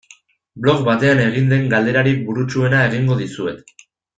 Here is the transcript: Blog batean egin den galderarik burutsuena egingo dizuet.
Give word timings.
Blog 0.63 0.79
batean 0.87 1.21
egin 1.25 1.51
den 1.53 1.67
galderarik 1.75 2.25
burutsuena 2.31 2.83
egingo 2.89 3.23
dizuet. 3.25 3.75